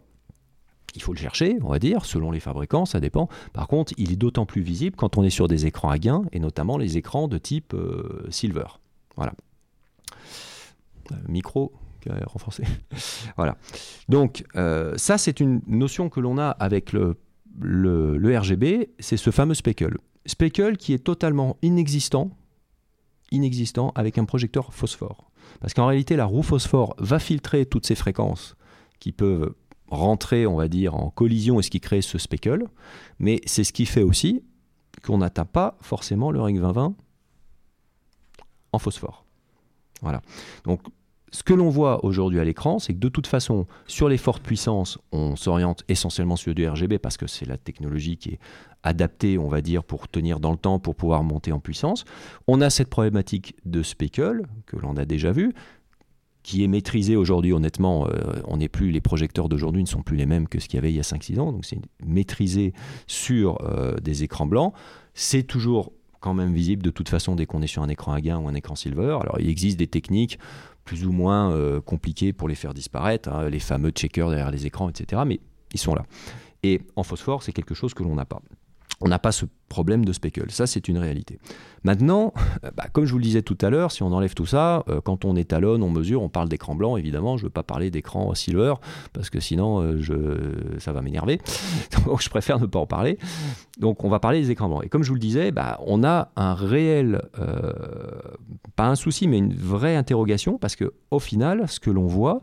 [0.95, 3.29] il faut le chercher, on va dire, selon les fabricants, ça dépend.
[3.53, 6.23] Par contre, il est d'autant plus visible quand on est sur des écrans à gain,
[6.33, 8.67] et notamment les écrans de type euh, silver.
[9.17, 9.33] Voilà.
[11.11, 11.73] Euh, micro
[12.27, 12.65] renforcé.
[13.37, 13.57] voilà.
[14.09, 17.17] Donc, euh, ça, c'est une notion que l'on a avec le,
[17.61, 19.97] RGB, c'est ce fameux speckle.
[20.27, 22.31] Speckle qui est totalement inexistant,
[23.31, 25.31] inexistant avec un projecteur phosphore.
[25.61, 28.57] Parce qu'en réalité, la roue phosphore va filtrer toutes ces fréquences
[28.99, 29.55] qui peuvent
[29.89, 32.67] rentrer, on va dire, en collision et ce qui crée ce speckle.
[33.19, 34.43] Mais c'est ce qui fait aussi
[35.03, 36.95] qu'on n'atteint pas forcément le REC 2020
[38.73, 39.22] en phosphore.
[40.03, 40.21] Voilà.
[40.65, 40.81] Donc,
[41.35, 44.43] ce que l'on voit aujourd'hui à l'écran, c'est que de toute façon, sur les fortes
[44.43, 48.39] puissances, on s'oriente essentiellement sur du RGB parce que c'est la technologie qui est
[48.83, 52.05] adaptée, on va dire, pour tenir dans le temps, pour pouvoir monter en puissance.
[52.47, 55.55] On a cette problématique de speckle que l'on a déjà vu,
[56.43, 60.17] qui est maîtrisé aujourd'hui, honnêtement, euh, on n'est plus, les projecteurs d'aujourd'hui ne sont plus
[60.17, 62.75] les mêmes que ce qu'il y avait il y a 5-6 ans, donc c'est maîtrisé
[63.07, 64.75] sur euh, des écrans blancs.
[65.15, 68.21] C'est toujours quand même visible de toute façon dès qu'on est sur un écran à
[68.21, 69.19] gain ou un écran silver.
[69.21, 70.39] Alors il existe des techniques
[70.85, 74.65] plus ou moins euh, compliquées pour les faire disparaître, hein, les fameux checkers derrière les
[74.67, 75.23] écrans, etc.
[75.27, 75.41] Mais
[75.75, 76.07] ils sont là.
[76.63, 78.41] Et en phosphore, c'est quelque chose que l'on n'a pas
[79.01, 80.51] on n'a pas ce problème de speckle.
[80.51, 81.39] Ça, c'est une réalité.
[81.83, 82.33] Maintenant,
[82.77, 85.01] bah, comme je vous le disais tout à l'heure, si on enlève tout ça, euh,
[85.01, 87.37] quand on étalonne, on mesure, on parle d'écran blanc, évidemment.
[87.37, 88.75] Je ne veux pas parler d'écran silver,
[89.13, 91.41] parce que sinon, euh, je, ça va m'énerver.
[92.07, 93.19] Donc, je préfère ne pas en parler.
[93.79, 94.85] Donc, on va parler des écrans blancs.
[94.85, 97.73] Et comme je vous le disais, bah, on a un réel, euh,
[98.77, 102.43] pas un souci, mais une vraie interrogation, parce qu'au final, ce que l'on voit,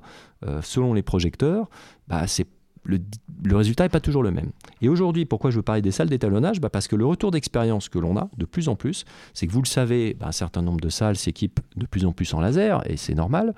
[0.61, 1.69] selon les projecteurs,
[2.07, 2.47] bah, c'est
[2.89, 4.51] le, résultat n'est pas toujours le même.
[4.81, 6.59] Et aujourd'hui, pourquoi je veux parler des salles d'étalonnage?
[6.59, 9.51] Bah Parce que le retour d'expérience que l'on a de plus en plus, c'est que
[9.51, 12.41] vous le savez, bah, un certain nombre de salles s'équipent de plus en plus en
[12.41, 13.53] laser, et c'est normal.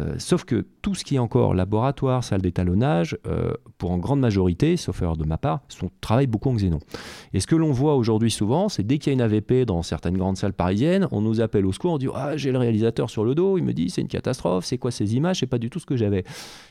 [0.00, 4.20] Euh, sauf que tout ce qui est encore laboratoire, salle d'étalonnage, euh, pour en grande
[4.20, 6.80] majorité, sauf erreur de ma part, sont, travaillent beaucoup en xénon.
[7.32, 9.82] Et ce que l'on voit aujourd'hui souvent, c'est dès qu'il y a une AVP dans
[9.82, 13.08] certaines grandes salles parisiennes, on nous appelle au secours, on dit Ah, j'ai le réalisateur
[13.08, 15.58] sur le dos, il me dit C'est une catastrophe, c'est quoi ces images C'est pas
[15.58, 16.24] du tout ce que j'avais.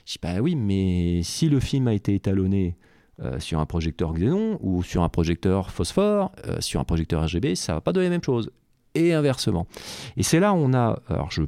[0.06, 2.78] Je dis Bah oui, mais si le film a été étalonné
[3.22, 7.74] euh, sur un projecteur xénon ou sur un projecteur phosphore, sur un projecteur RGB, ça
[7.74, 8.52] va pas donner la même chose.
[8.94, 9.68] Et inversement.
[10.16, 11.00] Et c'est là où on a.
[11.10, 11.42] Alors je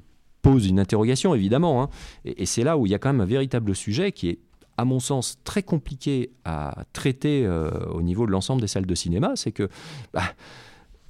[0.47, 1.83] pose une interrogation, évidemment.
[1.83, 1.89] Hein.
[2.23, 4.39] Et, c'est là où il y a quand même un véritable sujet qui est,
[4.77, 8.95] à mon sens, très compliqué à traiter euh, au niveau de l'ensemble des salles de
[8.95, 9.33] cinéma.
[9.35, 9.69] C'est que.
[10.13, 10.23] Bah,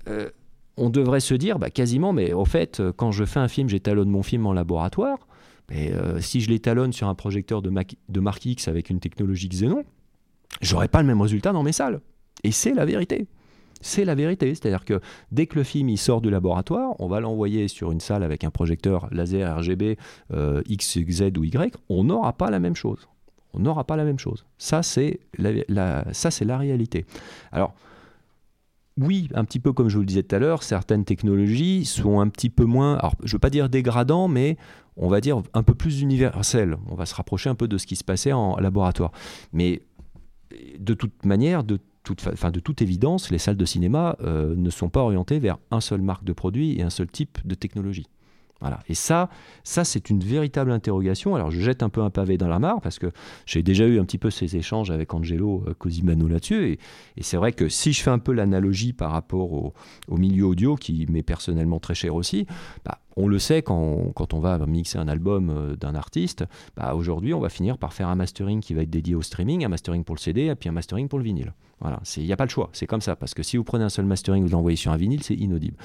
[0.07, 0.29] euh,
[0.79, 4.09] on devrait se dire bah, quasiment, mais au fait, quand je fais un film, j'étalonne
[4.09, 5.17] mon film en laboratoire.
[5.69, 7.71] Mais euh, si je l'étalonne sur un projecteur de,
[8.09, 9.83] de marque X avec une technologie Xenon,
[10.61, 11.99] j'aurais pas le même résultat dans mes salles.
[12.43, 13.27] Et c'est la vérité.
[13.81, 14.53] C'est la vérité.
[14.55, 14.99] C'est-à-dire que
[15.31, 18.43] dès que le film il sort du laboratoire, on va l'envoyer sur une salle avec
[18.43, 19.97] un projecteur laser RGB
[20.33, 23.07] euh, X, Z ou Y, on n'aura pas la même chose.
[23.53, 24.45] On n'aura pas la même chose.
[24.57, 27.05] Ça, c'est la, réalité.
[27.51, 27.73] Alors,
[28.97, 32.19] oui, un petit peu comme je vous le disais tout à l'heure, certaines technologies sont
[32.19, 34.57] un petit peu moins, je ne veux pas dire dégradant, mais
[34.95, 36.77] on va dire un peu plus universelles.
[36.87, 39.11] On va se rapprocher un peu de ce qui se passait en laboratoire.
[39.53, 39.81] Mais
[40.79, 41.79] de toute manière, de
[42.15, 46.01] de toute évidence, les salles de cinéma euh, ne sont pas orientées vers un seul
[46.01, 48.07] marque de produit et un seul type de technologie.
[48.87, 49.29] Et ça,
[49.63, 51.35] ça c'est une véritable interrogation.
[51.35, 53.11] Alors je jette un peu un pavé dans la mare parce que
[53.45, 56.73] j'ai déjà eu un petit peu ces échanges avec Angelo euh, Cosimano là-dessus.
[56.73, 56.79] Et,
[57.21, 59.73] c'est vrai que si je fais un peu l'analogie par rapport au,
[60.17, 62.47] milieu audio, qui m'est personnellement très cher aussi,
[62.85, 66.93] bah, on le sait quand, quand, on va mixer un album euh, d'un artiste, bah,
[66.95, 69.69] aujourd'hui on va finir par faire un mastering qui va être dédié au streaming, un
[69.69, 71.53] mastering pour le CD et puis un mastering pour le vinyle.
[71.79, 73.15] Voilà, il n'y a pas le choix, c'est comme ça.
[73.15, 75.77] Parce que si vous prenez un seul mastering, vous l'envoyez sur un vinyle, c'est inaudible.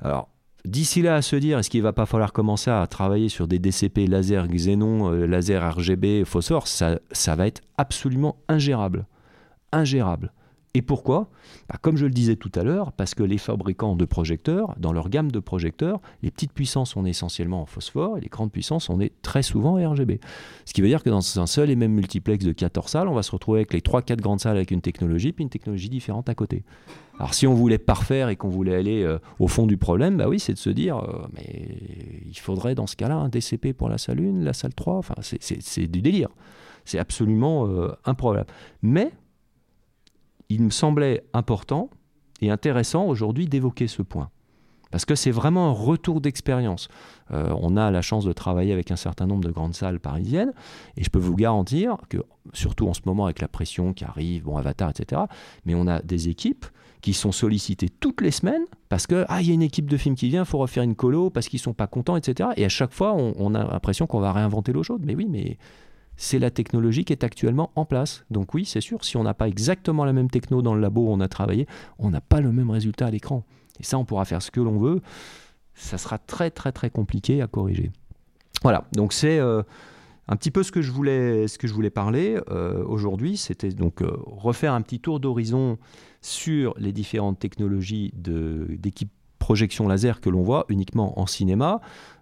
[0.00, 0.28] Alors,
[0.64, 3.58] D'ici là, à se dire, est-ce qu'il va pas falloir commencer à travailler sur des
[3.58, 9.06] DCP laser xénon, euh, laser RGB, phosphore, ça, ça va être absolument ingérable.
[9.72, 10.32] Ingérable.
[10.74, 11.28] Et pourquoi
[11.68, 14.92] bah, Comme je le disais tout à l'heure, parce que les fabricants de projecteurs, dans
[14.92, 18.88] leur gamme de projecteurs, les petites puissances sont essentiellement en phosphore et les grandes puissances
[18.88, 20.20] on est très souvent en RGB.
[20.64, 23.14] Ce qui veut dire que dans un seul et même multiplex de 14 salles, on
[23.14, 26.28] va se retrouver avec les 3-4 grandes salles avec une technologie, puis une technologie différente
[26.28, 26.62] à côté.
[27.18, 30.28] Alors si on voulait parfaire et qu'on voulait aller euh, au fond du problème, bah
[30.28, 31.66] oui, c'est de se dire, euh, mais
[32.26, 35.14] il faudrait dans ce cas-là un DCP pour la salle 1, la salle 3, enfin
[35.20, 36.28] c'est du délire.
[36.84, 38.46] C'est absolument euh, improbable.
[38.82, 39.12] Mais
[40.50, 41.88] il me semblait important
[42.42, 44.30] et intéressant aujourd'hui d'évoquer ce point.
[44.90, 46.88] Parce que c'est vraiment un retour d'expérience.
[47.30, 50.52] Euh, on a la chance de travailler avec un certain nombre de grandes salles parisiennes,
[50.96, 52.18] et je peux vous garantir que,
[52.52, 55.22] surtout en ce moment avec la pression qui arrive, bon, Avatar, etc.,
[55.64, 56.66] mais on a des équipes
[57.00, 59.96] qui sont sollicitées toutes les semaines parce que ah il y a une équipe de
[59.96, 62.50] films qui vient, il faut refaire une colo parce qu'ils sont pas contents, etc.
[62.56, 65.02] Et à chaque fois, on, on a l'impression qu'on va réinventer l'eau chaude.
[65.06, 65.56] Mais oui, mais
[66.20, 68.26] c'est la technologie qui est actuellement en place.
[68.30, 71.06] Donc oui, c'est sûr, si on n'a pas exactement la même techno dans le labo
[71.06, 71.66] où on a travaillé,
[71.98, 73.42] on n'a pas le même résultat à l'écran.
[73.80, 75.00] Et ça, on pourra faire ce que l'on veut.
[75.72, 77.90] Ça sera très très très compliqué à corriger.
[78.62, 79.62] Voilà, donc c'est euh,
[80.28, 83.38] un petit peu ce que je voulais, ce que je voulais parler euh, aujourd'hui.
[83.38, 85.78] C'était donc euh, refaire un petit tour d'horizon
[86.20, 91.80] sur les différentes technologies d'équipe projection laser que l'on voit uniquement en cinéma,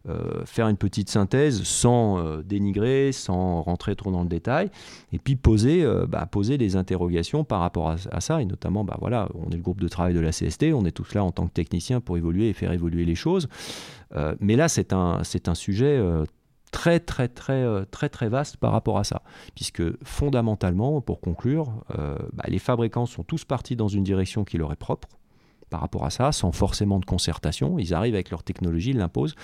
[0.08, 4.70] euh, faire une petite synthèse sans euh, dénigrer, sans rentrer trop dans le détail,
[5.12, 8.96] et puis poser, euh, bah, poser des interrogations par rapport à, ça, et notamment, bah,
[9.00, 11.32] voilà, on est le groupe de travail de la CST, on est tous là en
[11.32, 13.48] tant que technicien pour évoluer et faire évoluer les choses,
[14.40, 16.02] mais là c'est un, c'est un sujet
[16.70, 19.22] très très très très très vaste par rapport à ça,
[19.54, 21.84] puisque fondamentalement, pour conclure,
[22.32, 25.08] bah, les fabricants sont tous partis dans une direction qui leur est propre,
[25.68, 27.78] par rapport à ça, sans forcément de concertation.
[27.78, 29.34] Ils arrivent avec leur technologie, ils l'imposent.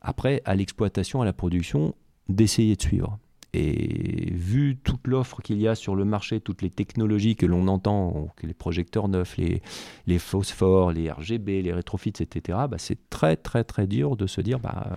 [0.00, 1.94] Après, à l'exploitation, à la production,
[2.28, 3.18] d'essayer de suivre.
[3.56, 7.68] Et vu toute l'offre qu'il y a sur le marché, toutes les technologies que l'on
[7.68, 9.62] entend, les projecteurs neufs, les,
[10.08, 14.40] les phosphores, les RGB, les rétrofits, etc., bah c'est très très très dur de se
[14.40, 14.96] dire bah,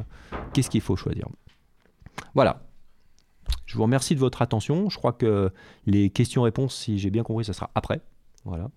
[0.53, 1.27] qu'est-ce qu'il faut choisir.
[2.33, 2.63] Voilà.
[3.67, 4.89] Je vous remercie de votre attention.
[4.89, 5.51] Je crois que
[5.85, 8.01] les questions-réponses, si j'ai bien compris, ça sera après.
[8.47, 8.69] Voilà.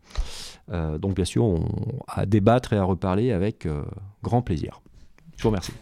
[0.70, 1.58] Euh, donc bien sûr,
[2.06, 3.84] à débattre et à reparler avec euh,
[4.22, 4.82] grand plaisir.
[5.36, 5.72] Je vous remercie.